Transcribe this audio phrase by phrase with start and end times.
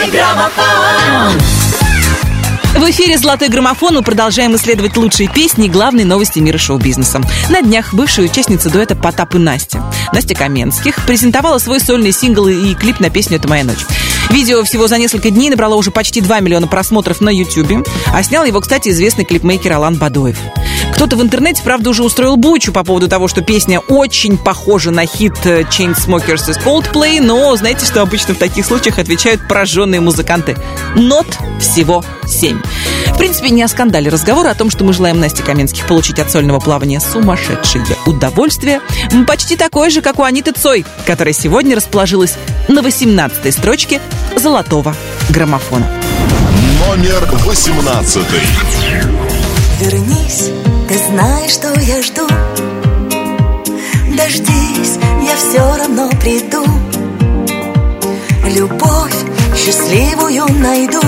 [0.00, 1.40] Золотой граммофон.
[2.74, 7.20] В эфире «Золотой граммофон» мы продолжаем исследовать лучшие песни и главные новости мира шоу-бизнеса.
[7.50, 9.82] На днях бывшая участница дуэта Потап и Настя,
[10.14, 13.84] Настя Каменских, презентовала свой сольный сингл и клип на песню «Это моя ночь».
[14.30, 18.46] Видео всего за несколько дней набрало уже почти 2 миллиона просмотров на YouTube, а снял
[18.46, 20.38] его, кстати, известный клипмейкер Алан Бадоев.
[21.00, 25.06] Кто-то в интернете, правда, уже устроил бучу по поводу того, что песня очень похожа на
[25.06, 30.58] хит Chainsmokers из Coldplay, но знаете, что обычно в таких случаях отвечают пораженные музыканты?
[30.96, 31.26] Нот
[31.58, 32.60] всего 7.
[33.14, 36.18] В принципе, не о скандале разговор, а о том, что мы желаем Насте Каменских получить
[36.18, 38.82] от сольного плавания сумасшедшее удовольствие,
[39.26, 42.34] почти такое же, как у Аниты Цой, которая сегодня расположилась
[42.68, 44.02] на 18 строчке
[44.36, 44.94] золотого
[45.30, 45.90] граммофона.
[46.86, 48.22] Номер 18.
[49.80, 50.50] Вернись,
[50.90, 52.26] ты знаешь, что я жду.
[54.16, 56.64] Дождись, я все равно приду.
[58.44, 59.14] Любовь
[59.56, 61.00] счастливую найду.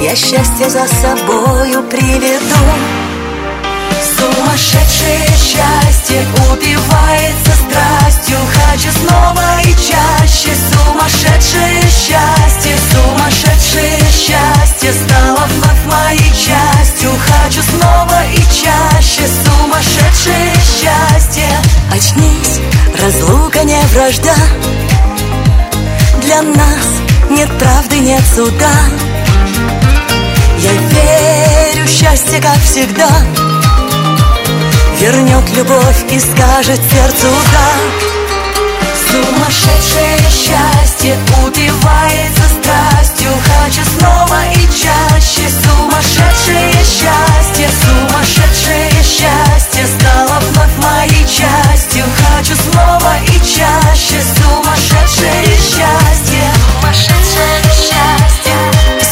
[0.00, 2.62] Я счастье за собою приведу.
[4.16, 8.38] Сумасшедшее счастье убивается страстью.
[8.54, 10.54] Хочу снова и чаще.
[10.70, 12.65] Сумасшедшее счастье,
[23.06, 24.34] разлука не вражда.
[26.22, 26.86] Для нас
[27.30, 28.72] нет правды, нет суда.
[30.58, 33.08] Я верю, счастье, как всегда.
[34.98, 37.68] Вернет любовь и скажет сердцу да
[39.10, 43.30] Сумасшедшее счастье убивается страстью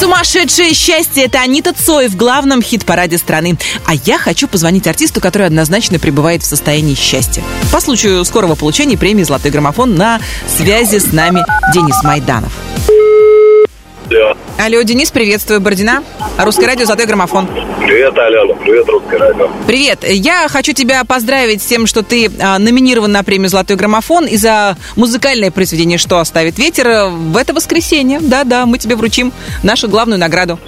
[0.04, 3.56] Сумасшедшее счастье– это Анита Цой в главном хит-параде страны.
[3.86, 7.42] А я хочу позвонить артисту, который однозначно пребывает в состоянии счастья.
[7.72, 11.42] По случаю скорого получения премии «Золотой граммофон» на связи с нами
[11.72, 12.52] Денис Майданов.
[14.56, 16.04] Алло, Денис, приветствую, Бородина.
[16.38, 17.48] Русское радио «Золотой граммофон».
[17.84, 18.54] Привет, Алена.
[18.54, 19.48] Привет, Русское радио.
[19.66, 20.04] Привет.
[20.04, 24.36] Я хочу тебя поздравить с тем, что ты а, номинирован на премию «Золотой граммофон» и
[24.36, 28.20] за музыкальное произведение «Что оставит ветер» в это воскресенье.
[28.20, 29.32] Да-да, мы тебе вручим
[29.64, 30.58] нашу главную награду.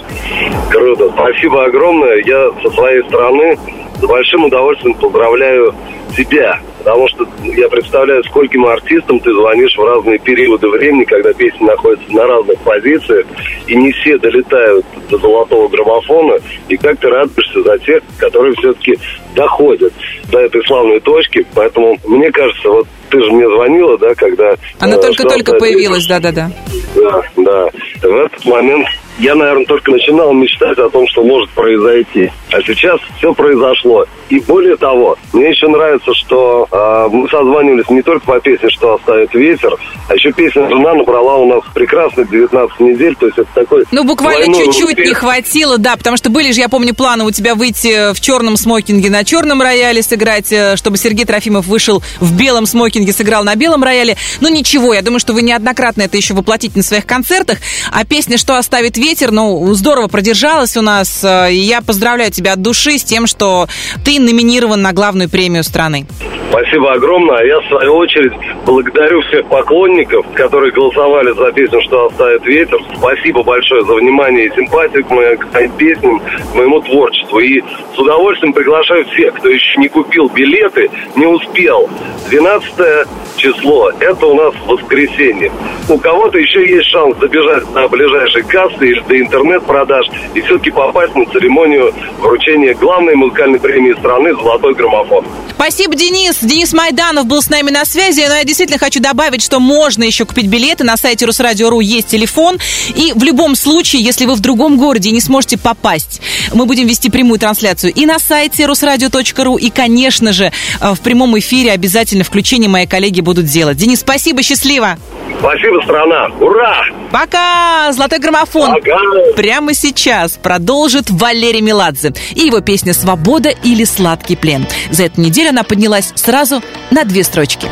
[0.69, 1.09] Круто.
[1.13, 2.21] Спасибо огромное.
[2.25, 3.57] Я со своей стороны
[3.99, 5.73] с большим удовольствием поздравляю
[6.15, 6.59] тебя.
[6.87, 12.09] Потому что я представляю, скольким артистам ты звонишь в разные периоды времени, когда песни находятся
[12.13, 13.25] на разных позициях,
[13.67, 16.39] и не все долетают до золотого граммофона,
[16.69, 18.97] и как ты радуешься за тех, которые все-таки
[19.35, 19.91] доходят
[20.31, 21.45] до этой славной точки.
[21.53, 24.55] Поэтому, мне кажется, вот ты же мне звонила, да, когда...
[24.79, 26.49] Она э, только-только что появилась, да-да-да.
[26.95, 27.69] Да, да.
[28.01, 28.87] В этот момент
[29.19, 32.31] я, наверное, только начинал мечтать о том, что может произойти.
[32.51, 34.05] А сейчас все произошло.
[34.29, 38.95] И более того, мне еще нравится, что э, мы созванивались не только по песне «Что
[38.95, 39.75] оставит ветер»,
[40.09, 43.15] а еще песня «Жена» набрала у нас прекрасных 19 недель.
[43.15, 43.85] То есть это такой...
[43.91, 45.07] Ну, буквально чуть-чуть успех.
[45.07, 48.57] не хватило, да, потому что были же, я помню, планы у тебя выйти в черном
[48.57, 53.55] смокинге на черном рояле сыграть, э, чтобы Сергей Трофимов вышел в белом смокинге, сыграл на
[53.55, 54.15] белом рояле.
[54.41, 57.59] Но ничего, я думаю, что вы неоднократно это еще воплотите на своих концертах.
[57.91, 61.23] А песня «Что оставит ветер», ну, здорово продержалась у нас.
[61.23, 63.67] э, я поздравляю тебя от души с тем, что
[64.03, 66.05] ты номинирован на главную премию страны.
[66.49, 67.37] Спасибо огромное.
[67.37, 68.33] А я, в свою очередь,
[68.65, 72.79] благодарю всех поклонников, которые голосовали за песню «Что оставит ветер».
[72.97, 77.39] Спасибо большое за внимание и симпатию к моим песням, к моему творчеству.
[77.39, 81.89] И с удовольствием приглашаю всех, кто еще не купил билеты, не успел.
[82.29, 83.07] 12
[83.37, 85.51] число, это у нас воскресенье.
[85.89, 91.15] У кого-то еще есть шанс забежать на ближайшие кассы или до интернет-продаж и все-таки попасть
[91.15, 95.25] на церемонию вручения главной музыкальной премии страны «Золотой граммофон».
[95.57, 96.37] Спасибо, Денис.
[96.39, 98.23] Денис Майданов был с нами на связи.
[98.27, 100.83] Но я действительно хочу добавить, что можно еще купить билеты.
[100.83, 102.59] На сайте Русрадио.ру есть телефон.
[102.95, 106.21] И в любом случае, если вы в другом городе и не сможете попасть,
[106.53, 111.37] мы будем вести прямую трансляцию и на сайте русрадио.ру, и, конечно же, э, в прямом
[111.39, 113.75] эфире обязательно включение мои коллеги будут делать.
[113.75, 114.97] Денис, спасибо, счастливо.
[115.39, 116.29] Спасибо, страна!
[116.39, 116.81] Ура!
[117.11, 117.91] Пока!
[117.91, 118.75] Золотой граммофон.
[118.75, 118.97] Пока!
[119.35, 124.65] Прямо сейчас продолжит Валерий Меладзе и его песня «Свобода» или «Сладкий плен».
[124.91, 127.67] За эту неделю она поднялась сразу на две строчки.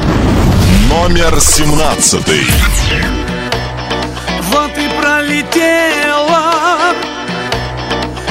[0.90, 2.22] Номер 17.
[4.52, 6.44] Вот и пролетело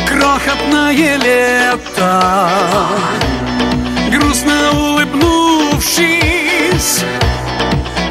[0.07, 2.23] крохотное лето,
[4.13, 6.34] грустно улыбнувшись
[6.85, 7.05] вниз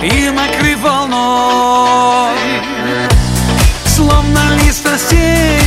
[0.01, 2.37] И накрыв волной
[3.85, 5.62] Словно лист растений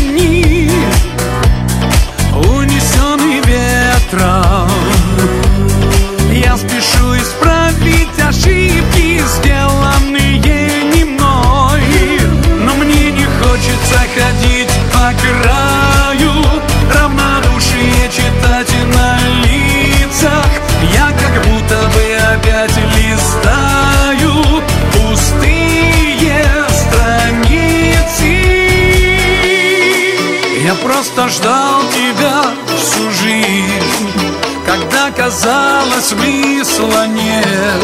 [35.17, 37.83] казалось смысла нет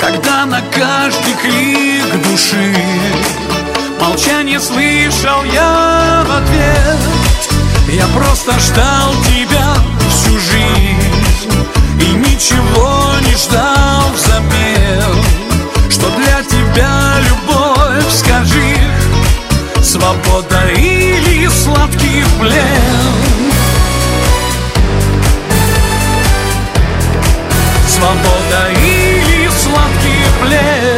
[0.00, 2.74] Когда на каждый крик души
[4.00, 6.98] Молчание слышал я в ответ.
[7.88, 9.74] Я просто ждал тебя
[10.10, 11.66] всю жизнь
[12.00, 13.77] И ничего не ждал
[27.98, 30.97] Свобода или сладкий плен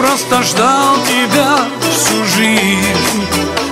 [0.00, 1.58] просто ждал тебя
[1.92, 3.26] всю жизнь.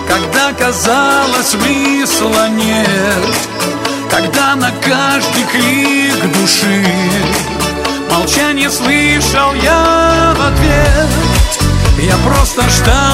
[0.07, 3.25] Когда казалось смысла нет
[4.11, 6.85] Когда на каждый крик души
[8.11, 11.09] Молчание слышал я в ответ.
[11.99, 13.08] Я просто ждал